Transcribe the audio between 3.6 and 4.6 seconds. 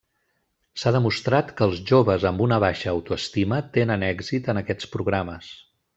tenen èxit